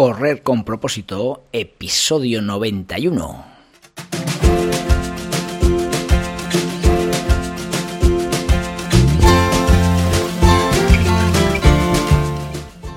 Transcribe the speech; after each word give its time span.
Correr 0.00 0.42
con 0.42 0.64
propósito, 0.64 1.42
episodio 1.52 2.40
91. 2.40 3.49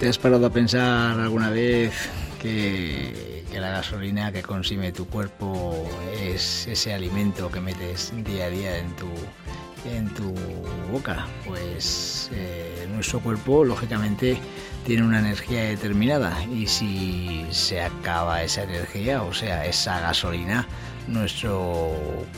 ¿Te 0.00 0.08
has 0.08 0.16
parado 0.16 0.46
a 0.46 0.50
pensar 0.50 1.18
alguna 1.18 1.50
vez 1.50 1.92
que, 2.40 3.42
la 3.52 3.70
gasolina 3.70 4.30
que 4.30 4.42
consume 4.42 4.92
tu 4.92 5.08
cuerpo 5.08 5.74
es 6.22 6.68
ese 6.68 6.94
alimento 6.94 7.50
que 7.50 7.60
metes 7.60 8.12
día 8.22 8.44
a 8.44 8.48
día 8.48 8.78
en 8.78 8.94
tu, 8.94 9.08
en 9.90 10.08
tu 10.14 10.32
boca? 10.92 11.26
Pues 11.44 12.30
eh, 12.32 12.86
nuestro 12.94 13.18
cuerpo, 13.18 13.64
lógicamente, 13.64 14.38
tiene 14.86 15.02
una 15.02 15.18
energía 15.18 15.64
determinada 15.64 16.44
y 16.44 16.68
si 16.68 17.44
se 17.50 17.82
acaba 17.82 18.44
esa 18.44 18.62
energía, 18.62 19.24
o 19.24 19.34
sea, 19.34 19.66
esa 19.66 19.98
gasolina, 19.98 20.64
nuestro 21.08 21.92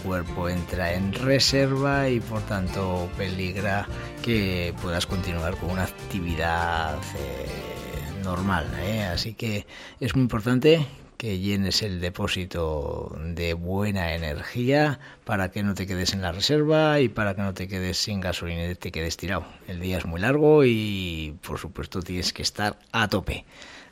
cuerpo 0.05 0.49
entra 0.49 0.95
en 0.95 1.13
reserva 1.13 2.09
y 2.09 2.21
por 2.21 2.41
tanto 2.43 3.09
peligra 3.17 3.87
que 4.23 4.75
puedas 4.81 5.07
continuar 5.07 5.57
con 5.57 5.71
una 5.71 5.85
actividad 5.85 6.97
eh, 7.17 8.23
normal. 8.23 8.67
¿eh? 8.81 9.05
Así 9.05 9.35
que 9.35 9.67
es 9.99 10.15
muy 10.15 10.23
importante 10.23 10.87
que 11.21 11.39
llenes 11.39 11.83
el 11.83 12.01
depósito 12.01 13.15
de 13.23 13.53
buena 13.53 14.15
energía 14.15 15.01
para 15.25 15.51
que 15.51 15.63
no 15.63 15.75
te 15.75 15.87
quedes 15.87 16.15
en 16.15 16.23
la 16.23 16.33
reserva 16.33 16.99
y 16.99 17.11
para 17.11 17.35
que 17.35 17.43
no 17.43 17.53
te 17.53 17.69
quedes 17.69 17.99
sin 17.99 18.23
gasolina 18.23 18.71
y 18.71 18.75
te 18.75 18.91
quedes 18.91 19.19
tirado. 19.19 19.45
El 19.69 19.81
día 19.81 19.99
es 19.99 20.07
muy 20.07 20.19
largo 20.19 20.65
y 20.65 21.37
por 21.47 21.59
supuesto 21.59 22.01
tienes 22.01 22.33
que 22.33 22.41
estar 22.41 22.79
a 22.93 23.07
tope. 23.09 23.45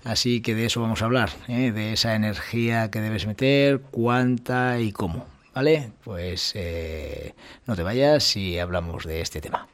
Así 0.05 0.41
que 0.41 0.55
de 0.55 0.65
eso 0.65 0.81
vamos 0.81 1.03
a 1.03 1.05
hablar, 1.05 1.29
¿eh? 1.49 1.71
de 1.71 1.93
esa 1.93 2.15
energía 2.15 2.91
que 2.91 3.03
debes 3.03 3.27
meter, 3.27 3.83
cuánta 3.91 4.81
y 4.81 4.93
cómo. 4.93 5.27
¿Vale? 5.55 5.93
Pues 6.05 6.53
eh, 6.55 7.35
no 7.67 7.77
te 7.77 7.83
vayas 7.83 8.37
y 8.37 8.59
hablamos 8.59 9.05
de 9.05 9.21
este 9.21 9.43
tema. 9.43 9.69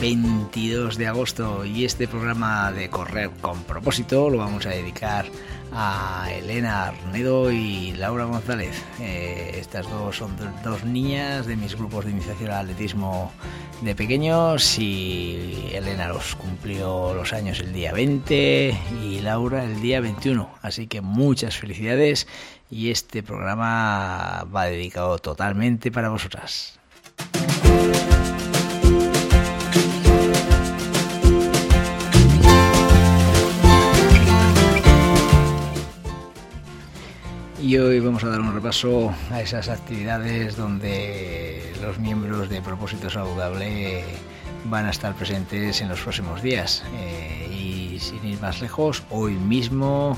22 0.00 0.96
de 0.96 1.08
agosto 1.08 1.64
y 1.64 1.84
este 1.84 2.06
programa 2.06 2.70
de 2.70 2.88
Correr 2.88 3.30
con 3.40 3.64
propósito 3.64 4.30
lo 4.30 4.38
vamos 4.38 4.64
a 4.66 4.70
dedicar 4.70 5.26
a 5.72 6.28
Elena 6.32 6.86
Arnedo 6.86 7.50
y 7.50 7.92
Laura 7.92 8.24
González. 8.24 8.80
Eh, 9.00 9.56
estas 9.58 9.90
dos 9.90 10.16
son 10.16 10.36
dos 10.62 10.84
niñas 10.84 11.46
de 11.46 11.56
mis 11.56 11.74
grupos 11.74 12.04
de 12.04 12.12
iniciación 12.12 12.50
al 12.50 12.66
atletismo 12.66 13.32
de 13.82 13.96
pequeños 13.96 14.78
y 14.78 15.68
Elena 15.72 16.08
los 16.08 16.36
cumplió 16.36 17.12
los 17.14 17.32
años 17.32 17.58
el 17.58 17.72
día 17.72 17.92
20 17.92 18.78
y 19.04 19.20
Laura 19.20 19.64
el 19.64 19.80
día 19.80 20.00
21. 20.00 20.48
Así 20.62 20.86
que 20.86 21.00
muchas 21.00 21.56
felicidades 21.56 22.28
y 22.70 22.90
este 22.90 23.24
programa 23.24 24.44
va 24.54 24.66
dedicado 24.66 25.18
totalmente 25.18 25.90
para 25.90 26.08
vosotras. 26.08 26.77
Y 37.60 37.76
hoy 37.76 37.98
vamos 37.98 38.22
a 38.22 38.28
dar 38.28 38.40
un 38.40 38.54
repaso 38.54 39.12
a 39.32 39.40
esas 39.40 39.68
actividades 39.68 40.56
donde 40.56 41.72
los 41.82 41.98
miembros 41.98 42.48
de 42.48 42.62
Propósito 42.62 43.10
Saludable 43.10 44.04
van 44.66 44.86
a 44.86 44.90
estar 44.90 45.12
presentes 45.14 45.80
en 45.80 45.88
los 45.88 46.00
próximos 46.00 46.40
días. 46.40 46.84
Eh, 46.94 47.48
y 47.52 47.98
sin 47.98 48.24
ir 48.24 48.40
más 48.40 48.60
lejos, 48.60 49.02
hoy 49.10 49.34
mismo 49.34 50.16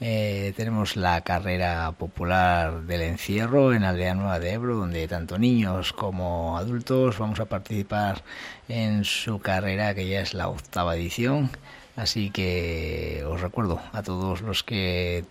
eh, 0.00 0.52
tenemos 0.54 0.96
la 0.96 1.22
carrera 1.22 1.90
popular 1.92 2.82
del 2.82 3.00
encierro 3.00 3.72
en 3.72 3.84
Aldea 3.84 4.14
Nueva 4.14 4.38
de 4.38 4.52
Ebro, 4.52 4.76
donde 4.76 5.08
tanto 5.08 5.38
niños 5.38 5.94
como 5.94 6.58
adultos 6.58 7.18
vamos 7.18 7.40
a 7.40 7.46
participar 7.46 8.22
en 8.68 9.04
su 9.04 9.40
carrera, 9.40 9.94
que 9.94 10.06
ya 10.08 10.20
es 10.20 10.34
la 10.34 10.48
octava 10.48 10.94
edición. 10.94 11.48
Así 11.96 12.30
que 12.30 13.24
os 13.26 13.40
recuerdo 13.40 13.80
a 13.92 14.02
todos 14.02 14.42
los 14.42 14.62
que 14.62 15.24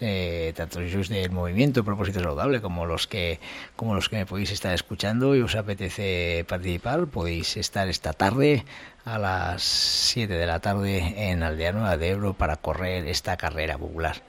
eh, 0.00 0.52
tanto 0.56 0.80
sois 0.88 1.08
del 1.08 1.30
movimiento 1.30 1.84
Propósito 1.84 2.20
Saludable 2.20 2.60
como 2.60 2.86
los 2.86 3.06
que 3.06 3.40
como 3.76 3.94
los 3.94 4.08
que 4.08 4.16
me 4.16 4.26
podéis 4.26 4.50
estar 4.52 4.72
escuchando 4.72 5.36
y 5.36 5.42
os 5.42 5.54
apetece 5.54 6.44
participar, 6.48 7.06
podéis 7.06 7.56
estar 7.56 7.88
esta 7.88 8.12
tarde 8.12 8.64
a 9.04 9.18
las 9.18 9.62
7 9.62 10.32
de 10.32 10.46
la 10.46 10.60
tarde 10.60 11.30
en 11.30 11.42
Aldea 11.42 11.72
Nueva 11.72 11.96
de 11.96 12.08
Ebro 12.10 12.34
para 12.34 12.56
correr 12.56 13.06
esta 13.06 13.36
carrera 13.36 13.76
popular. 13.78 14.22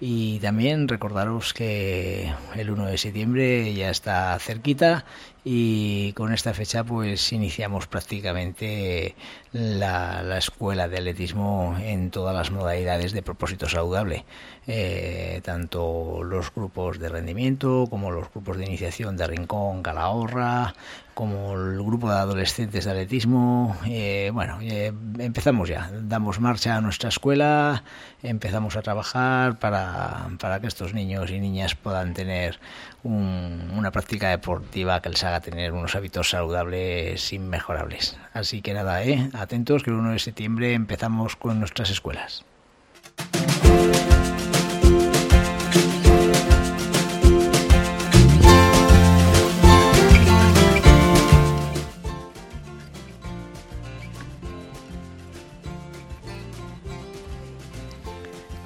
Y 0.00 0.40
también 0.40 0.88
recordaros 0.88 1.54
que 1.54 2.32
el 2.56 2.70
1 2.70 2.86
de 2.86 2.98
septiembre 2.98 3.72
ya 3.72 3.88
está 3.88 4.36
cerquita 4.40 5.04
y 5.44 6.12
con 6.12 6.32
esta 6.32 6.54
fecha 6.54 6.84
pues 6.84 7.32
iniciamos 7.32 7.86
prácticamente 7.86 9.14
la, 9.52 10.22
la 10.22 10.38
escuela 10.38 10.88
de 10.88 10.98
atletismo 10.98 11.76
en 11.80 12.10
todas 12.10 12.34
las 12.34 12.50
modalidades 12.50 13.12
de 13.12 13.22
propósito 13.22 13.68
saludable. 13.68 14.24
Eh, 14.68 15.40
tanto 15.44 16.22
los 16.22 16.54
grupos 16.54 17.00
de 17.00 17.08
rendimiento 17.08 17.88
como 17.90 18.12
los 18.12 18.30
grupos 18.30 18.56
de 18.56 18.64
iniciación 18.64 19.16
de 19.16 19.26
Rincón, 19.26 19.82
Calahorra, 19.82 20.74
como 21.14 21.54
el 21.54 21.82
grupo 21.82 22.08
de 22.08 22.16
adolescentes 22.16 22.84
de 22.84 22.90
atletismo. 22.92 23.76
Eh, 23.86 24.30
bueno, 24.32 24.58
eh, 24.62 24.92
empezamos 25.18 25.68
ya, 25.68 25.90
damos 25.92 26.38
marcha 26.38 26.76
a 26.76 26.80
nuestra 26.80 27.08
escuela, 27.08 27.82
empezamos 28.22 28.76
a 28.76 28.82
trabajar 28.82 29.58
para, 29.58 30.28
para 30.38 30.60
que 30.60 30.68
estos 30.68 30.94
niños 30.94 31.30
y 31.32 31.40
niñas 31.40 31.74
puedan 31.74 32.14
tener 32.14 32.60
un, 33.02 33.72
una 33.76 33.90
práctica 33.90 34.30
deportiva 34.30 35.02
que 35.02 35.10
les 35.10 35.24
haga 35.24 35.31
tener 35.40 35.72
unos 35.72 35.94
hábitos 35.94 36.30
saludables 36.30 37.32
inmejorables. 37.32 38.18
Así 38.32 38.62
que 38.62 38.74
nada, 38.74 39.02
¿eh? 39.04 39.30
atentos 39.34 39.82
que 39.82 39.90
el 39.90 39.96
1 39.96 40.12
de 40.12 40.18
septiembre 40.18 40.72
empezamos 40.74 41.36
con 41.36 41.58
nuestras 41.58 41.90
escuelas. 41.90 42.44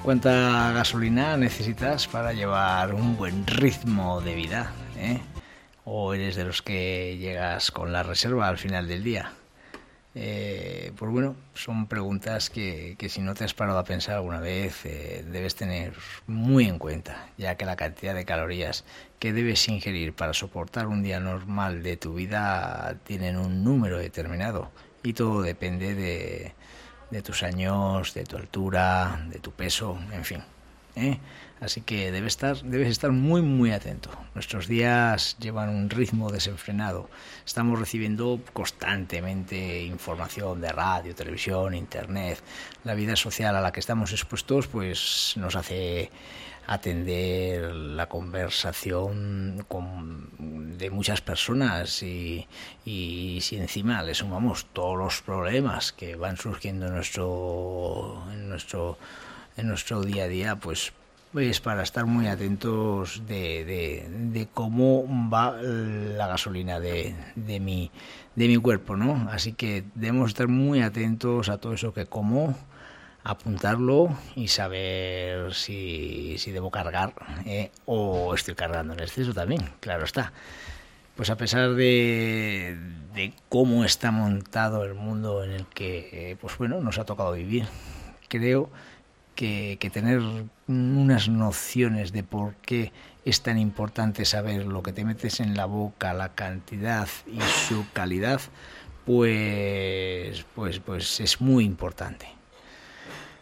¿Cuánta 0.07 0.71
gasolina 0.71 1.35
necesitas 1.35 2.07
para 2.07 2.31
llevar 2.31 2.93
un 2.93 3.17
buen 3.17 3.45
ritmo 3.45 4.21
de 4.21 4.35
vida? 4.35 4.71
¿eh? 4.95 5.19
¿O 5.89 6.13
eres 6.13 6.35
de 6.35 6.43
los 6.43 6.61
que 6.61 7.17
llegas 7.17 7.71
con 7.71 7.93
la 7.93 8.03
reserva 8.03 8.49
al 8.49 8.57
final 8.57 8.89
del 8.89 9.05
día? 9.05 9.31
Eh, 10.15 10.91
pues 10.97 11.09
bueno, 11.09 11.37
son 11.53 11.87
preguntas 11.87 12.49
que, 12.49 12.95
que, 12.97 13.07
si 13.07 13.21
no 13.21 13.35
te 13.35 13.45
has 13.45 13.53
parado 13.53 13.79
a 13.79 13.85
pensar 13.85 14.15
alguna 14.15 14.41
vez 14.41 14.85
eh, 14.85 15.23
debes 15.31 15.55
tener 15.55 15.93
muy 16.25 16.65
en 16.65 16.77
cuenta, 16.77 17.29
ya 17.37 17.55
que 17.55 17.63
la 17.63 17.77
cantidad 17.77 18.13
de 18.13 18.25
calorías 18.25 18.83
que 19.17 19.31
debes 19.31 19.65
ingerir 19.69 20.11
para 20.13 20.33
soportar 20.33 20.87
un 20.87 21.03
día 21.03 21.21
normal 21.21 21.83
de 21.83 21.95
tu 21.95 22.15
vida 22.15 22.97
tienen 23.05 23.37
un 23.37 23.63
número 23.63 23.97
determinado 23.97 24.71
y 25.03 25.13
todo 25.13 25.41
depende 25.41 25.95
de, 25.95 26.53
de 27.11 27.21
tus 27.21 27.43
años, 27.43 28.13
de 28.13 28.25
tu 28.25 28.35
altura, 28.35 29.25
de 29.29 29.39
tu 29.39 29.51
peso, 29.53 29.97
en 30.11 30.25
fin. 30.25 30.56
¿Eh? 30.97 31.19
Así 31.59 31.81
que 31.81 32.11
debe 32.11 32.27
estar, 32.27 32.61
debes 32.61 32.89
estar 32.89 33.11
muy, 33.11 33.41
muy 33.41 33.71
atento. 33.71 34.11
Nuestros 34.35 34.67
días 34.67 35.37
llevan 35.39 35.69
un 35.69 35.89
ritmo 35.89 36.31
desenfrenado. 36.31 37.09
Estamos 37.45 37.79
recibiendo 37.79 38.39
constantemente 38.53 39.83
información 39.83 40.61
de 40.61 40.69
radio, 40.69 41.15
televisión, 41.15 41.73
internet. 41.73 42.43
La 42.83 42.93
vida 42.93 43.15
social 43.15 43.55
a 43.55 43.61
la 43.61 43.71
que 43.71 43.79
estamos 43.79 44.11
expuestos, 44.11 44.67
pues 44.67 45.33
nos 45.37 45.55
hace 45.55 46.11
atender 46.67 47.73
la 47.73 48.07
conversación 48.07 49.65
de 50.77 50.89
muchas 50.91 51.21
personas 51.21 52.03
y, 52.03 52.45
y, 52.85 53.39
si 53.41 53.55
encima 53.55 54.03
le 54.03 54.13
sumamos 54.13 54.65
todos 54.73 54.97
los 54.97 55.21
problemas 55.21 55.93
que 55.93 56.17
van 56.17 56.35
surgiendo 56.35 56.87
en 56.87 56.93
nuestro 56.93 58.21
en 58.33 58.49
nuestro 58.49 58.97
en 59.57 59.67
nuestro 59.67 60.01
día 60.01 60.25
a 60.25 60.27
día 60.27 60.55
pues 60.55 60.93
es 61.35 61.59
para 61.59 61.83
estar 61.83 62.05
muy 62.05 62.27
atentos 62.27 63.23
de, 63.27 64.07
de, 64.31 64.47
cómo 64.53 65.05
va 65.29 65.51
la 65.61 66.25
gasolina 66.25 66.79
de, 66.79 67.15
de, 67.35 67.59
mi, 67.59 67.91
de 68.35 68.47
mi 68.47 68.57
cuerpo, 68.57 68.95
¿no? 68.95 69.29
Así 69.29 69.53
que 69.53 69.83
debemos 69.93 70.29
estar 70.29 70.47
muy 70.47 70.81
atentos 70.81 71.49
a 71.49 71.57
todo 71.59 71.73
eso 71.73 71.93
que 71.93 72.05
como, 72.07 72.55
apuntarlo 73.27 74.17
y 74.35 74.47
saber 74.47 75.53
si, 75.53 76.37
si 76.37 76.51
debo 76.51 76.71
cargar 76.71 77.13
¿eh? 77.45 77.71
o 77.85 78.33
estoy 78.33 78.55
cargando 78.55 78.93
en 78.93 79.01
exceso 79.01 79.33
también, 79.33 79.69
claro 79.81 80.05
está. 80.05 80.31
Pues 81.15 81.29
a 81.29 81.35
pesar 81.35 81.73
de, 81.73 82.77
de 83.13 83.33
cómo 83.49 83.83
está 83.83 84.11
montado 84.11 84.85
el 84.85 84.93
mundo 84.93 85.43
en 85.43 85.51
el 85.51 85.65
que, 85.65 86.09
eh, 86.13 86.37
pues 86.39 86.57
bueno, 86.57 86.79
nos 86.79 86.99
ha 86.99 87.05
tocado 87.05 87.33
vivir, 87.33 87.65
creo 88.29 88.69
que, 88.69 88.69
tener 89.93 90.21
unas 90.67 91.29
nociones 91.29 92.11
de 92.11 92.23
por 92.23 92.55
qué 92.55 92.91
es 93.25 93.41
tan 93.41 93.57
importante 93.57 94.25
saber 94.25 94.65
lo 94.65 94.83
que 94.83 94.93
te 94.93 95.05
metes 95.05 95.39
en 95.39 95.55
la 95.55 95.65
boca, 95.65 96.13
la 96.13 96.29
cantidad 96.29 97.07
y 97.25 97.41
su 97.41 97.85
calidad, 97.93 98.41
pues, 99.05 100.45
pues, 100.55 100.79
pues 100.79 101.19
es 101.19 101.41
muy 101.41 101.65
importante. 101.65 102.27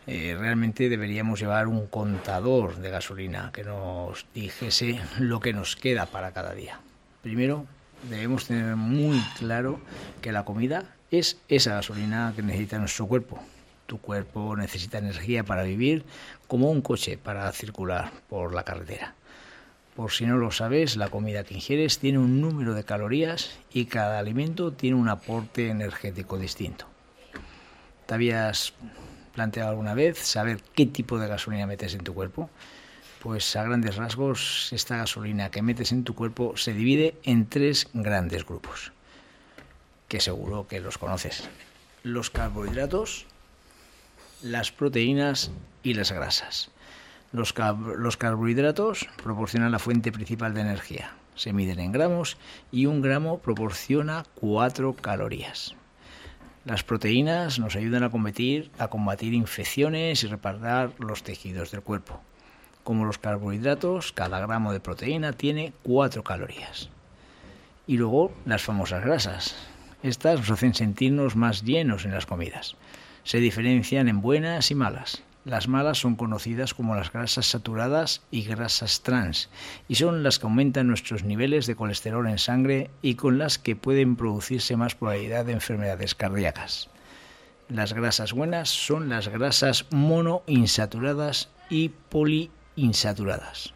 Eh, 0.08 0.36
realmente 0.38 0.88
deberíamos 0.90 1.40
llevar 1.40 1.68
un 1.68 1.88
contador 1.88 2.78
de 2.78 2.92
gasolina 2.92 3.52
que 3.52 3.64
nos 3.64 4.28
dijese 4.34 5.00
lo 5.18 5.40
que 5.40 5.54
nos 5.54 5.76
queda 5.76 6.06
para 6.06 6.32
cada 6.32 6.54
día. 6.54 6.80
Primero, 7.24 7.66
debemos 8.10 8.46
tener 8.46 8.76
muy 8.76 9.20
claro 9.40 9.80
que 10.22 10.32
la 10.32 10.46
comida 10.46 10.96
es 11.10 11.38
esa 11.48 11.76
gasolina 11.76 12.34
que 12.36 12.44
necesita 12.44 12.78
nuestro 12.78 13.08
cuerpo 13.08 13.40
tu 13.86 14.00
cuerpo 14.00 14.56
necesita 14.56 14.98
energía 14.98 15.44
para 15.44 15.64
vivir 15.64 16.06
como 16.48 16.70
un 16.70 16.82
coche 16.82 17.18
para 17.18 17.52
circular 17.52 18.12
por 18.30 18.54
la 18.54 18.64
carretera. 18.64 19.16
Por 19.96 20.12
si 20.12 20.26
no 20.26 20.38
lo 20.38 20.52
sabes, 20.52 20.98
la 20.98 21.10
comida 21.10 21.46
que 21.46 21.54
ingieres 21.54 22.00
tiene 22.00 22.20
un 22.20 22.42
número 22.42 22.74
de 22.74 22.84
calorías 22.84 23.58
y 23.72 23.86
cada 23.86 24.20
alimento 24.20 24.74
tiene 24.74 24.98
un 24.98 25.08
aporte 25.08 25.70
energético 25.70 26.38
distinto. 26.38 26.86
¿Te 28.06 28.14
habías 28.14 28.74
planteado 29.34 29.70
alguna 29.70 29.94
vez 29.94 30.18
saber 30.18 30.62
qué 30.76 30.86
tipo 30.86 31.18
de 31.18 31.28
gasolina 31.28 31.66
metes 31.66 31.94
en 31.94 32.04
tu 32.04 32.14
cuerpo? 32.14 32.50
Pues 33.22 33.56
a 33.56 33.64
grandes 33.64 33.96
rasgos, 33.96 34.70
esta 34.74 34.98
gasolina 34.98 35.50
que 35.50 35.62
metes 35.62 35.94
en 35.94 36.04
tu 36.04 36.14
cuerpo 36.14 36.58
se 36.58 36.74
divide 36.74 37.16
en 37.24 37.48
tres 37.48 37.88
grandes 37.94 38.46
grupos, 38.46 38.92
que 40.10 40.20
seguro 40.20 40.68
que 40.68 40.82
los 40.82 40.98
conoces. 40.98 41.50
Los 42.04 42.30
carbohidratos, 42.30 43.26
las 44.46 44.72
proteínas 44.72 45.52
y 45.82 45.96
las 45.96 46.12
grasas. 46.12 46.70
Los, 47.32 47.52
carbohidratos 47.52 49.08
proporcionan 49.24 49.72
la 49.72 49.80
fuente 49.80 50.12
principal 50.12 50.54
de 50.54 50.62
energía. 50.62 51.14
Se 51.34 51.52
miden 51.52 51.80
en 51.80 51.92
gramos 51.92 52.38
y 52.72 52.86
un 52.86 53.02
gramo 53.02 53.40
proporciona 53.40 54.24
cuatro 54.36 54.94
calorías. 54.94 55.76
Las 56.64 56.84
proteínas 56.84 57.60
nos 57.60 57.76
ayudan 57.76 58.04
a 58.04 58.12
combatir, 58.12 58.70
a 58.78 58.88
combatir 58.88 59.34
infecciones 59.34 60.24
y 60.24 60.28
reparar 60.28 60.92
los 61.00 61.24
tejidos 61.24 61.72
del 61.72 61.82
cuerpo. 61.82 62.22
Como 62.84 63.06
los 63.06 63.18
carbohidratos, 63.18 64.14
cada 64.14 64.40
gramo 64.40 64.72
de 64.72 64.80
proteína 64.80 65.34
tiene 65.34 65.74
cuatro 65.82 66.24
calorías. 66.24 66.90
Y 67.88 67.98
luego 67.98 68.32
las 68.46 68.62
famosas 68.62 69.04
grasas. 69.04 69.56
Estas 70.04 70.40
nos 70.40 70.52
hacen 70.52 70.76
sentirnos 70.76 71.36
más 71.36 71.64
llenos 71.64 72.06
en 72.06 72.12
las 72.12 72.28
comidas 72.28 72.78
se 73.26 73.40
diferencian 73.40 74.08
en 74.08 74.22
buenas 74.22 74.72
y 74.72 74.76
malas. 74.76 75.24
Las 75.46 75.68
malas 75.68 75.98
son 75.98 76.16
conocidas 76.16 76.74
como 76.74 76.96
las 76.96 77.12
grasas 77.12 77.48
saturadas 77.48 78.22
y 78.32 78.44
grasas 78.44 79.02
trans, 79.02 79.50
y 79.88 79.96
son 79.96 80.24
las 80.24 80.40
que 80.40 80.46
aumentan 80.46 80.88
nuestros 80.88 81.24
niveles 81.24 81.66
de 81.66 81.76
colesterol 81.76 82.28
en 82.28 82.38
sangre 82.38 82.90
y 83.02 83.16
con 83.16 83.38
las 83.38 83.60
que 83.60 83.76
pueden 83.76 84.16
producirse 84.16 84.78
más 84.78 84.96
probabilidad 84.96 85.46
de 85.46 85.54
enfermedades 85.54 86.16
cardíacas. 86.16 86.90
Las 87.68 87.94
grasas 87.94 88.32
buenas 88.32 88.70
son 88.70 89.10
las 89.10 89.28
grasas 89.28 89.88
monoinsaturadas 89.92 91.50
y 91.70 91.90
poliinsaturadas. 92.10 93.74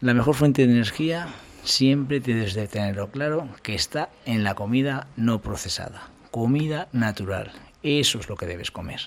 La 0.00 0.12
mejor 0.12 0.34
fuente 0.34 0.66
de 0.66 0.72
energía 0.72 1.28
siempre 1.64 2.20
tienes 2.20 2.52
de 2.52 2.68
tenerlo 2.68 3.10
claro 3.10 3.48
que 3.62 3.74
está 3.74 4.10
en 4.26 4.44
la 4.44 4.54
comida 4.54 5.08
no 5.16 5.40
procesada 5.40 6.10
comida 6.36 6.86
natural. 6.92 7.50
Eso 7.82 8.18
es 8.18 8.28
lo 8.28 8.36
que 8.36 8.44
debes 8.44 8.70
comer. 8.70 9.00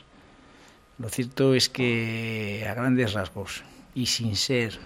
Lo 0.97 1.09
cierto 1.09 1.53
es 1.53 1.69
que 1.69 2.65
a 2.67 2.73
grandes 2.73 3.13
rasgos 3.13 3.63
y 3.93 4.07
sin 4.07 4.35
ser, 4.35 4.79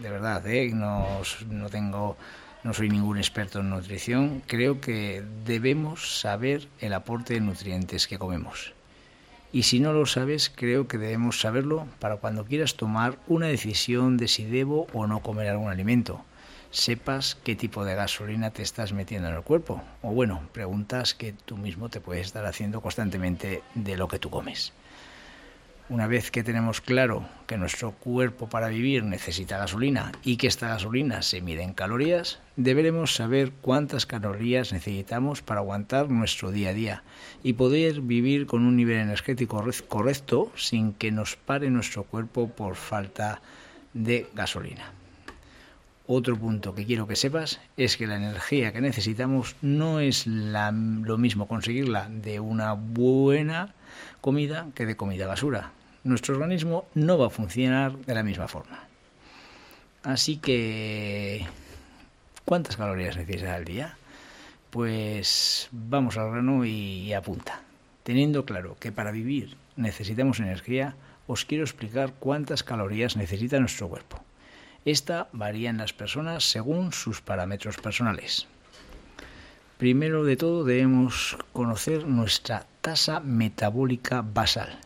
de 0.00 0.08
verdad, 0.08 0.46
¿eh? 0.46 0.70
no, 0.72 1.04
no 1.50 1.68
tengo, 1.70 2.16
no 2.62 2.72
soy 2.72 2.88
ningún 2.88 3.18
experto 3.18 3.58
en 3.58 3.70
nutrición, 3.70 4.44
creo 4.46 4.80
que 4.80 5.24
debemos 5.44 6.20
saber 6.20 6.68
el 6.78 6.92
aporte 6.92 7.34
de 7.34 7.40
nutrientes 7.40 8.06
que 8.06 8.16
comemos. 8.16 8.74
Y 9.52 9.64
si 9.64 9.80
no 9.80 9.92
lo 9.92 10.06
sabes, 10.06 10.52
creo 10.54 10.86
que 10.86 10.98
debemos 10.98 11.40
saberlo 11.40 11.88
para 11.98 12.18
cuando 12.18 12.44
quieras 12.44 12.76
tomar 12.76 13.18
una 13.26 13.48
decisión 13.48 14.18
de 14.18 14.28
si 14.28 14.44
debo 14.44 14.86
o 14.92 15.08
no 15.08 15.18
comer 15.18 15.48
algún 15.48 15.72
alimento 15.72 16.24
sepas 16.72 17.36
qué 17.44 17.54
tipo 17.54 17.84
de 17.84 17.94
gasolina 17.94 18.50
te 18.50 18.62
estás 18.62 18.92
metiendo 18.92 19.28
en 19.28 19.34
el 19.34 19.42
cuerpo. 19.42 19.82
O 20.00 20.12
bueno, 20.12 20.48
preguntas 20.52 21.14
que 21.14 21.32
tú 21.32 21.56
mismo 21.56 21.90
te 21.90 22.00
puedes 22.00 22.26
estar 22.26 22.44
haciendo 22.46 22.80
constantemente 22.80 23.62
de 23.74 23.96
lo 23.96 24.08
que 24.08 24.18
tú 24.18 24.30
comes. 24.30 24.72
Una 25.88 26.06
vez 26.06 26.30
que 26.30 26.42
tenemos 26.42 26.80
claro 26.80 27.26
que 27.46 27.58
nuestro 27.58 27.92
cuerpo 27.92 28.48
para 28.48 28.68
vivir 28.68 29.04
necesita 29.04 29.58
gasolina 29.58 30.12
y 30.24 30.38
que 30.38 30.46
esta 30.46 30.68
gasolina 30.68 31.20
se 31.20 31.42
mide 31.42 31.62
en 31.62 31.74
calorías, 31.74 32.38
deberemos 32.56 33.14
saber 33.14 33.52
cuántas 33.60 34.06
calorías 34.06 34.72
necesitamos 34.72 35.42
para 35.42 35.60
aguantar 35.60 36.08
nuestro 36.08 36.50
día 36.50 36.70
a 36.70 36.74
día 36.74 37.02
y 37.42 37.52
poder 37.54 38.00
vivir 38.00 38.46
con 38.46 38.64
un 38.64 38.76
nivel 38.76 39.00
energético 39.00 39.62
correcto 39.88 40.50
sin 40.56 40.94
que 40.94 41.12
nos 41.12 41.36
pare 41.36 41.68
nuestro 41.68 42.04
cuerpo 42.04 42.48
por 42.48 42.76
falta 42.76 43.42
de 43.92 44.30
gasolina. 44.34 45.01
Otro 46.14 46.36
punto 46.38 46.74
que 46.74 46.84
quiero 46.84 47.06
que 47.06 47.16
sepas 47.16 47.58
es 47.78 47.96
que 47.96 48.06
la 48.06 48.16
energía 48.16 48.70
que 48.74 48.82
necesitamos 48.82 49.56
no 49.62 49.98
es 49.98 50.26
lo 50.26 51.16
mismo 51.16 51.48
conseguirla 51.48 52.06
de 52.10 52.38
una 52.38 52.74
buena 52.74 53.72
comida 54.20 54.68
que 54.74 54.84
de 54.84 54.94
comida 54.94 55.26
basura. 55.26 55.72
Nuestro 56.04 56.34
organismo 56.34 56.84
no 56.94 57.16
va 57.16 57.28
a 57.28 57.30
funcionar 57.30 57.96
de 57.96 58.14
la 58.14 58.22
misma 58.22 58.46
forma. 58.46 58.84
Así 60.02 60.36
que, 60.36 61.46
¿cuántas 62.44 62.76
calorías 62.76 63.16
necesitas 63.16 63.48
al 63.48 63.64
día? 63.64 63.96
Pues 64.68 65.70
vamos 65.72 66.18
al 66.18 66.30
grano 66.30 66.66
y 66.66 67.14
apunta. 67.14 67.62
Teniendo 68.02 68.44
claro 68.44 68.76
que 68.78 68.92
para 68.92 69.12
vivir 69.12 69.56
necesitamos 69.76 70.40
energía, 70.40 70.94
os 71.26 71.46
quiero 71.46 71.64
explicar 71.64 72.12
cuántas 72.18 72.62
calorías 72.62 73.16
necesita 73.16 73.58
nuestro 73.58 73.88
cuerpo. 73.88 74.22
Esta 74.84 75.28
varía 75.32 75.70
en 75.70 75.78
las 75.78 75.92
personas 75.92 76.42
según 76.42 76.92
sus 76.92 77.20
parámetros 77.20 77.76
personales. 77.76 78.48
Primero 79.78 80.24
de 80.24 80.36
todo 80.36 80.64
debemos 80.64 81.36
conocer 81.52 82.06
nuestra 82.06 82.66
tasa 82.80 83.20
metabólica 83.20 84.22
basal. 84.22 84.80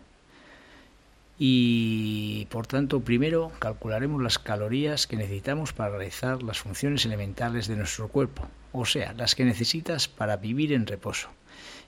Y 1.39 2.47
por 2.51 2.67
tanto, 2.67 3.01
primero 3.01 3.53
calcularemos 3.59 4.23
las 4.23 4.39
calorías 4.39 5.07
que 5.07 5.17
necesitamos 5.17 5.73
para 5.73 5.97
realizar 5.97 6.43
las 6.43 6.59
funciones 6.59 7.07
elementales 7.07 7.67
de 7.67 7.77
nuestro 7.77 8.09
cuerpo, 8.09 8.47
o 8.73 8.85
sea, 8.85 9.15
las 9.15 9.35
que 9.35 9.45
necesitas 9.47 10.09
para 10.09 10.37
vivir 10.37 10.75
en 10.75 10.87
reposo. 10.87 11.29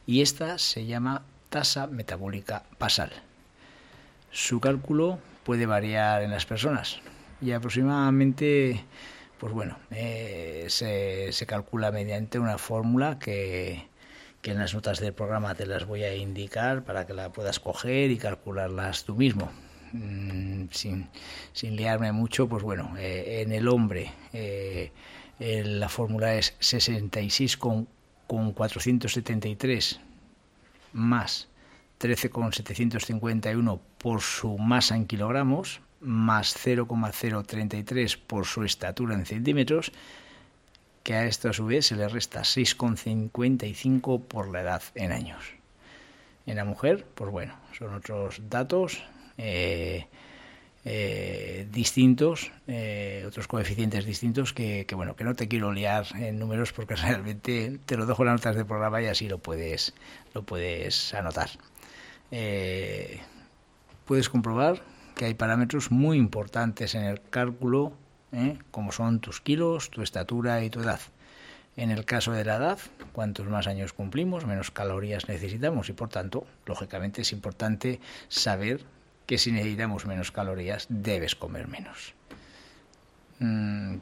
Y 0.06 0.22
esta 0.22 0.56
se 0.56 0.86
llama 0.86 1.22
tasa 1.50 1.86
metabólica 1.86 2.64
basal. 2.78 3.12
Su 4.30 4.60
cálculo 4.60 5.18
puede 5.44 5.66
variar 5.66 6.22
en 6.22 6.30
las 6.30 6.46
personas 6.46 7.00
y 7.40 7.52
aproximadamente, 7.52 8.84
pues 9.38 9.52
bueno, 9.52 9.78
eh, 9.90 10.66
se, 10.68 11.32
se, 11.32 11.46
calcula 11.46 11.90
mediante 11.92 12.38
una 12.38 12.58
fórmula 12.58 13.18
que, 13.18 13.86
que 14.42 14.52
en 14.52 14.58
las 14.58 14.74
notas 14.74 15.00
del 15.00 15.12
programa 15.12 15.54
te 15.54 15.66
las 15.66 15.86
voy 15.86 16.04
a 16.04 16.14
indicar 16.14 16.84
para 16.84 17.06
que 17.06 17.14
la 17.14 17.30
puedas 17.30 17.60
coger 17.60 18.10
y 18.10 18.18
calcularlas 18.18 19.04
tú 19.04 19.16
mismo. 19.16 19.50
mm, 19.92 20.66
sin, 20.70 21.08
sin, 21.52 21.76
liarme 21.76 22.12
mucho, 22.12 22.48
pues 22.48 22.62
bueno, 22.62 22.94
eh, 22.98 23.42
en 23.42 23.52
el 23.52 23.68
hombre 23.68 24.12
eh, 24.32 24.92
la 25.38 25.88
fórmula 25.88 26.34
es 26.34 26.54
66 26.58 27.56
con, 27.56 27.88
con 28.26 28.52
473 28.52 30.00
más 30.92 31.48
13,751 31.98 33.80
por 33.98 34.20
su 34.20 34.56
masa 34.56 34.96
en 34.96 35.06
kilogramos, 35.06 35.80
más 36.00 36.54
0,033 36.54 38.16
por 38.16 38.46
su 38.46 38.64
estatura 38.64 39.14
en 39.14 39.26
centímetros, 39.26 39.92
que 41.02 41.14
a 41.14 41.26
esto 41.26 41.48
a 41.48 41.52
su 41.52 41.66
vez 41.66 41.86
se 41.86 41.96
le 41.96 42.08
resta 42.08 42.42
6,55 42.42 44.22
por 44.22 44.48
la 44.48 44.60
edad 44.60 44.82
en 44.94 45.12
años. 45.12 45.42
En 46.46 46.56
la 46.56 46.64
mujer, 46.64 47.04
pues 47.14 47.30
bueno, 47.30 47.54
son 47.76 47.94
otros 47.94 48.40
datos 48.48 49.02
eh, 49.36 50.06
eh, 50.84 51.66
distintos, 51.70 52.50
eh, 52.66 53.24
otros 53.26 53.46
coeficientes 53.48 54.04
distintos 54.04 54.52
que, 54.52 54.84
que, 54.86 54.94
bueno, 54.94 55.16
que 55.16 55.24
no 55.24 55.34
te 55.34 55.48
quiero 55.48 55.72
liar 55.72 56.06
en 56.16 56.38
números 56.38 56.72
porque 56.72 56.96
realmente 56.96 57.78
te 57.84 57.96
lo 57.96 58.06
dejo 58.06 58.22
en 58.22 58.26
las 58.26 58.40
notas 58.40 58.56
del 58.56 58.66
programa 58.66 59.02
y 59.02 59.06
así 59.06 59.28
lo 59.28 59.38
puedes, 59.38 59.94
lo 60.34 60.42
puedes 60.42 61.14
anotar. 61.14 61.50
puedes 64.04 64.28
comprobar 64.28 64.82
que 65.18 65.24
hay 65.24 65.34
parámetros 65.34 65.90
muy 65.90 66.16
importantes 66.16 66.94
en 66.94 67.02
el 67.02 67.20
cálculo, 67.20 67.92
¿eh? 68.32 68.56
como 68.70 68.92
son 68.92 69.18
tus 69.18 69.40
kilos, 69.40 69.90
tu 69.90 70.00
estatura 70.00 70.62
y 70.62 70.70
tu 70.70 70.80
edad. 70.80 71.00
En 71.76 71.90
el 71.90 72.04
caso 72.04 72.30
de 72.32 72.44
la 72.44 72.56
edad, 72.56 72.78
cuantos 73.12 73.48
más 73.48 73.66
años 73.66 73.92
cumplimos, 73.92 74.46
menos 74.46 74.70
calorías 74.70 75.28
necesitamos 75.28 75.88
y 75.88 75.92
por 75.92 76.08
tanto, 76.08 76.46
lógicamente 76.66 77.22
es 77.22 77.32
importante 77.32 78.00
saber 78.28 78.84
que 79.26 79.38
si 79.38 79.50
necesitamos 79.50 80.06
menos 80.06 80.30
calorías, 80.30 80.86
debes 80.88 81.34
comer 81.34 81.66
menos. 81.66 82.14
Mm, 83.40 83.96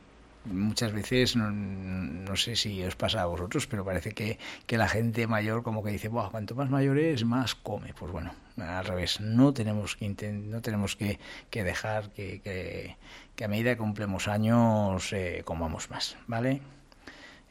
muchas 0.47 0.93
veces, 0.93 1.37
no, 1.37 2.37
sé 2.37 2.57
si 2.57 2.83
os 2.83 2.97
pasa 2.97 3.23
a 3.23 3.27
vosotros, 3.27 3.67
pero 3.67 3.85
parece 3.85 4.13
que, 4.13 4.39
la 4.69 4.89
gente 4.89 5.27
mayor 5.27 5.63
como 5.63 5.83
que 5.83 5.91
dice, 5.91 6.09
Buah, 6.09 6.31
cuanto 6.31 6.55
más 6.55 6.71
mayor 6.71 6.99
es, 6.99 7.25
más 7.25 7.55
come. 7.55 7.95
Pues 7.95 8.13
bueno, 8.13 8.33
al 8.57 8.85
revés, 8.85 9.21
no 9.21 9.53
tenemos 9.53 9.97
que, 9.97 10.09
no 10.09 10.61
tenemos 10.63 10.97
que, 10.97 11.19
dejar 11.51 12.11
que, 12.11 12.97
a 13.43 13.49
medida 13.49 13.73
que 13.73 13.79
cumplemos 13.79 14.29
años 14.29 15.13
eh, 15.13 15.43
comamos 15.45 15.91
más, 15.91 16.17
¿vale? 16.27 16.63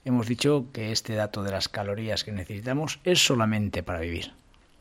Hemos 0.03 0.27
dicho 0.27 0.67
que 0.71 0.91
este 0.91 1.15
dato 1.15 1.43
de 1.43 1.51
las 1.51 1.67
calorías 1.67 2.23
que 2.23 2.31
necesitamos 2.31 2.99
es 3.03 3.25
solamente 3.25 3.81
para 3.81 3.99
vivir. 3.99 4.33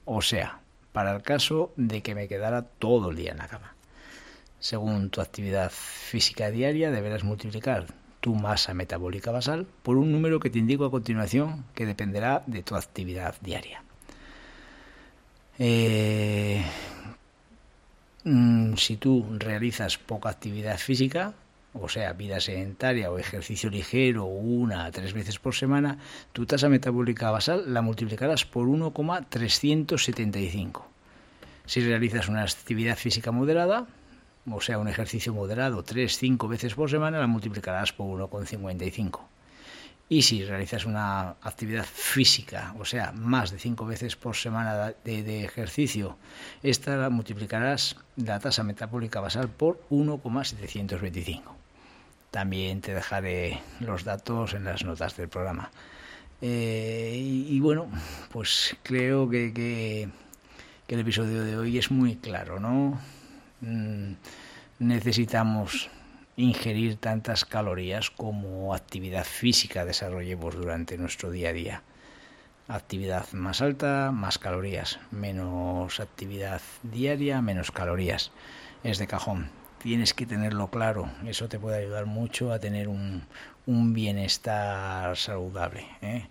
O 0.04 0.20
sea, 0.20 0.60
para 0.92 1.16
el 1.16 1.22
caso 1.22 1.72
de 1.76 2.02
que 2.02 2.14
me 2.14 2.28
quedara 2.28 2.62
todo 2.62 3.10
el 3.10 3.16
día 3.16 3.32
en 3.32 3.38
la 3.38 3.48
cama. 3.48 3.74
Según 4.60 5.10
tu 5.10 5.20
actividad 5.20 5.70
física 5.70 6.50
diaria, 6.50 6.90
deberás 6.90 7.24
multiplicar 7.24 7.86
tu 8.24 8.34
masa 8.34 8.72
metabólica 8.72 9.30
basal 9.30 9.66
por 9.82 9.98
un 9.98 10.10
número 10.10 10.40
que 10.40 10.48
te 10.48 10.58
indico 10.58 10.86
a 10.86 10.90
continuación 10.90 11.66
que 11.74 11.84
dependerá 11.84 12.42
de 12.46 12.62
tu 12.62 12.74
actividad 12.74 13.34
diaria. 13.42 13.82
Eh, 15.58 16.64
mm, 18.24 18.76
si 18.76 18.96
tú 18.96 19.26
realizas 19.38 19.98
poca 19.98 20.30
actividad 20.30 20.78
física, 20.78 21.34
o 21.74 21.90
sea, 21.90 22.14
vida 22.14 22.40
sedentaria 22.40 23.10
o 23.10 23.18
ejercicio 23.18 23.68
ligero 23.68 24.24
una 24.24 24.86
a 24.86 24.90
tres 24.90 25.12
veces 25.12 25.38
por 25.38 25.54
semana, 25.54 25.98
tu 26.32 26.46
tasa 26.46 26.70
metabólica 26.70 27.30
basal 27.30 27.74
la 27.74 27.82
multiplicarás 27.82 28.46
por 28.46 28.68
1,375. 28.68 30.88
Si 31.66 31.82
realizas 31.82 32.30
una 32.30 32.40
actividad 32.40 32.96
física 32.96 33.32
moderada, 33.32 33.86
o 34.50 34.60
sea, 34.60 34.78
un 34.78 34.88
ejercicio 34.88 35.32
moderado 35.32 35.82
tres, 35.82 36.18
cinco 36.18 36.48
veces 36.48 36.74
por 36.74 36.90
semana, 36.90 37.18
la 37.18 37.26
multiplicarás 37.26 37.92
por 37.92 38.06
1,55. 38.06 39.20
Y 40.08 40.22
si 40.22 40.44
realizas 40.44 40.84
una 40.84 41.30
actividad 41.40 41.84
física, 41.84 42.74
o 42.78 42.84
sea, 42.84 43.12
más 43.12 43.50
de 43.50 43.58
cinco 43.58 43.86
veces 43.86 44.16
por 44.16 44.36
semana 44.36 44.94
de, 45.02 45.44
ejercicio, 45.44 46.18
esta 46.62 46.96
la 46.96 47.08
multiplicarás 47.08 47.96
la 48.16 48.38
tasa 48.38 48.62
metabólica 48.64 49.20
basal 49.20 49.48
por 49.48 49.80
1,725. 49.88 51.56
También 52.30 52.82
te 52.82 52.92
dejaré 52.92 53.62
los 53.80 54.04
datos 54.04 54.52
en 54.52 54.64
las 54.64 54.84
notas 54.84 55.16
del 55.16 55.28
programa. 55.28 55.70
Eh, 56.42 57.14
y, 57.16 57.58
bueno, 57.60 57.88
pues 58.30 58.76
creo 58.82 59.30
que, 59.30 59.54
que 59.54 60.94
el 60.94 61.00
episodio 61.00 61.44
de 61.44 61.56
hoy 61.56 61.78
es 61.78 61.90
muy 61.90 62.16
claro, 62.16 62.60
¿no? 62.60 63.00
Mm, 63.64 64.16
necesitamos 64.78 65.88
ingerir 66.36 66.96
tantas 66.96 67.44
calorías 67.46 68.10
como 68.10 68.74
actividad 68.74 69.24
física 69.24 69.86
desarrollemos 69.86 70.54
durante 70.54 70.98
nuestro 70.98 71.30
día 71.30 71.48
a 71.48 71.52
día. 71.52 71.82
Actividad 72.68 73.30
más 73.32 73.62
alta, 73.62 74.10
más 74.12 74.38
calorías. 74.38 74.98
Menos 75.10 76.00
actividad 76.00 76.60
diaria, 76.82 77.40
menos 77.40 77.70
calorías. 77.70 78.32
Es 78.82 78.98
de 78.98 79.06
cajón. 79.06 79.50
Tienes 79.78 80.12
que 80.12 80.26
tenerlo 80.26 80.68
claro. 80.68 81.10
Eso 81.26 81.48
te 81.48 81.58
puede 81.58 81.78
ayudar 81.78 82.06
mucho 82.06 82.52
a 82.52 82.58
tener 82.58 82.88
un, 82.88 83.22
un 83.66 83.94
bienestar 83.94 85.16
saludable. 85.16 85.86
¿eh? 86.02 86.26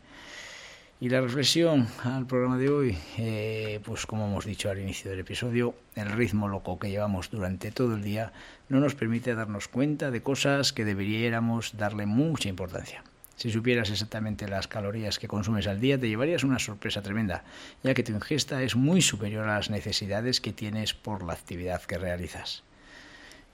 Y 1.03 1.09
la 1.09 1.19
reflexión 1.19 1.89
al 2.05 2.25
programa 2.25 2.57
de 2.57 2.69
hoy, 2.69 2.97
eh, 3.17 3.81
pues 3.83 4.05
como 4.05 4.25
hemos 4.25 4.45
dicho 4.45 4.69
al 4.69 4.79
inicio 4.79 5.11
del 5.11 5.19
episodio, 5.19 5.75
el 5.95 6.09
ritmo 6.09 6.47
loco 6.47 6.79
que 6.79 6.89
llevamos 6.89 7.29
durante 7.29 7.71
todo 7.71 7.95
el 7.95 8.03
día 8.03 8.31
no 8.69 8.79
nos 8.79 8.95
permite 8.95 9.35
darnos 9.35 9.67
cuenta 9.67 10.11
de 10.11 10.23
cosas 10.23 10.71
que 10.71 10.85
deberíamos 10.85 11.75
darle 11.75 12.05
mucha 12.05 12.47
importancia. 12.47 13.03
Si 13.35 13.51
supieras 13.51 13.89
exactamente 13.89 14.47
las 14.47 14.69
calorías 14.69 15.19
que 15.19 15.27
consumes 15.27 15.67
al 15.67 15.81
día, 15.81 15.99
te 15.99 16.07
llevarías 16.07 16.45
una 16.45 16.57
sorpresa 16.57 17.01
tremenda, 17.01 17.43
ya 17.83 17.93
que 17.93 18.03
tu 18.03 18.13
ingesta 18.13 18.63
es 18.63 18.77
muy 18.77 19.01
superior 19.01 19.49
a 19.49 19.55
las 19.55 19.69
necesidades 19.69 20.39
que 20.39 20.53
tienes 20.53 20.93
por 20.93 21.25
la 21.25 21.33
actividad 21.33 21.81
que 21.81 21.97
realizas. 21.97 22.63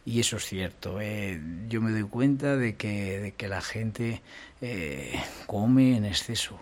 Y 0.05 0.19
eso 0.19 0.37
es 0.37 0.45
cierto. 0.45 1.01
Eh, 1.01 1.41
yo 1.67 1.81
me 1.81 1.89
doy 1.89 2.03
cuenta 2.03 2.57
de 2.57 2.75
que, 2.75 3.19
de 3.19 3.31
que 3.31 3.47
la 3.47 3.61
gente 3.61 4.21
eh, 4.61 5.19
come 5.47 5.97
en 5.97 6.05
exceso 6.05 6.59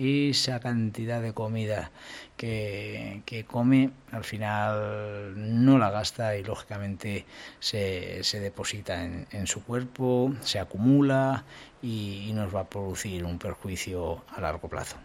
esa 0.00 0.60
cantidad 0.60 1.20
de 1.20 1.32
comida 1.34 1.90
que, 2.36 3.44
come 3.46 3.90
al 4.12 4.24
final 4.24 5.34
no 5.36 5.78
la 5.78 5.90
gasta 5.90 6.36
y 6.36 6.42
lógicamente 6.42 7.26
se, 7.58 8.24
se 8.24 8.40
deposita 8.40 9.04
en, 9.04 9.46
su 9.46 9.62
cuerpo, 9.62 10.32
se 10.40 10.58
acumula 10.58 11.44
y, 11.82 12.30
nos 12.34 12.54
va 12.54 12.60
a 12.60 12.64
producir 12.64 13.24
un 13.24 13.38
perjuicio 13.38 14.24
a 14.34 14.40
largo 14.40 14.68
plazo. 14.68 14.96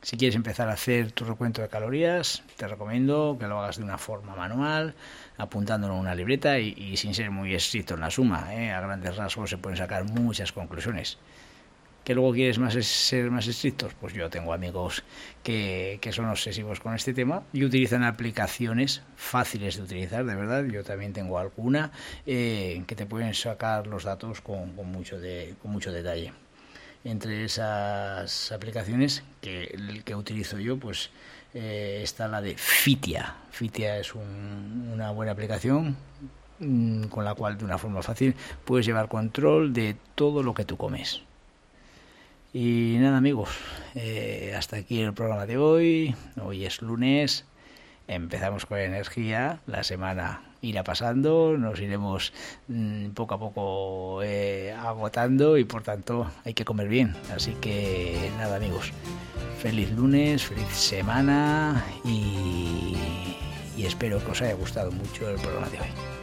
Si 0.00 0.16
quieres 0.16 0.36
empezar 0.36 0.68
a 0.68 0.74
hacer 0.74 1.10
tu 1.12 1.24
recuento 1.24 1.60
de 1.60 1.68
calorías, 1.68 2.44
te 2.56 2.68
recomiendo 2.68 3.36
que 3.38 3.48
lo 3.48 3.60
hagas 3.60 3.78
de 3.78 3.84
una 3.84 3.98
forma 3.98 4.36
manual, 4.36 4.94
apuntándolo 5.36 5.94
en 5.94 6.00
una 6.00 6.14
libreta 6.14 6.58
y, 6.60 6.96
sin 6.96 7.14
ser 7.14 7.30
muy 7.30 7.54
estricto 7.54 7.94
en 7.94 8.00
la 8.00 8.10
suma. 8.10 8.54
¿eh? 8.54 8.70
A 8.70 8.80
grandes 8.80 9.16
rasgos 9.16 9.50
se 9.50 9.58
pueden 9.58 9.76
sacar 9.76 10.04
muchas 10.04 10.52
conclusiones 10.52 11.18
que 12.08 12.14
luego 12.14 12.32
quieres 12.32 12.58
más 12.58 12.72
ser 12.86 13.30
más 13.30 13.46
estrictos, 13.46 13.92
pues 14.00 14.14
yo 14.14 14.30
tengo 14.30 14.54
amigos 14.54 15.04
que, 15.42 16.00
son 16.10 16.24
obsesivos 16.24 16.80
con 16.80 16.94
este 16.94 17.12
tema 17.12 17.42
y 17.52 17.66
utilizan 17.66 18.02
aplicaciones 18.02 19.02
fáciles 19.14 19.76
de 19.76 19.82
utilizar, 19.82 20.24
de 20.24 20.34
verdad. 20.34 20.64
Yo 20.64 20.82
también 20.82 21.12
tengo 21.12 21.38
alguna 21.38 21.92
eh, 22.24 22.82
que 22.86 22.96
te 22.96 23.04
pueden 23.04 23.34
sacar 23.34 23.86
los 23.86 24.04
datos 24.04 24.40
con, 24.40 24.74
mucho, 24.74 25.20
detalle. 25.20 26.32
Entre 27.04 27.44
esas 27.44 28.52
aplicaciones 28.52 29.22
que, 29.42 30.14
utilizo 30.16 30.58
yo, 30.58 30.78
pues 30.78 31.10
eh, 31.52 32.00
está 32.02 32.26
la 32.26 32.40
de 32.40 32.56
Fitia. 32.56 33.36
Fitia 33.50 33.98
es 33.98 34.14
una 34.14 35.10
buena 35.10 35.32
aplicación 35.32 35.94
mm, 36.58 37.08
con 37.08 37.26
la 37.26 37.34
cual 37.34 37.58
de 37.58 37.66
una 37.66 37.76
forma 37.76 38.00
fácil 38.00 38.34
puedes 38.64 38.86
llevar 38.86 39.08
control 39.08 39.74
de 39.74 39.94
todo 40.14 40.42
lo 40.42 40.54
que 40.54 40.64
tú 40.64 40.78
comes. 40.78 41.27
Y 42.52 42.96
nada 42.98 43.18
amigos, 43.18 43.50
eh, 43.94 44.54
hasta 44.56 44.76
aquí 44.76 45.00
el 45.00 45.12
programa 45.12 45.44
de 45.44 45.58
hoy. 45.58 46.14
Hoy 46.42 46.64
es 46.64 46.80
lunes, 46.80 47.44
empezamos 48.06 48.64
con 48.64 48.78
energía, 48.78 49.60
la 49.66 49.84
semana 49.84 50.40
irá 50.62 50.82
pasando, 50.82 51.58
nos 51.58 51.78
iremos 51.78 52.32
mm, 52.68 53.10
poco 53.10 53.34
a 53.34 53.38
poco 53.38 54.22
eh, 54.22 54.72
agotando 54.72 55.58
y 55.58 55.64
por 55.64 55.82
tanto 55.82 56.26
hay 56.46 56.54
que 56.54 56.64
comer 56.64 56.88
bien. 56.88 57.14
Así 57.36 57.52
que 57.60 58.30
nada 58.38 58.56
amigos, 58.56 58.92
feliz 59.60 59.90
lunes, 59.92 60.42
feliz 60.42 60.68
semana 60.68 61.84
y, 62.02 62.96
y 63.76 63.84
espero 63.84 64.24
que 64.24 64.30
os 64.30 64.40
haya 64.40 64.54
gustado 64.54 64.90
mucho 64.90 65.28
el 65.28 65.36
programa 65.36 65.68
de 65.68 65.80
hoy. 65.80 66.17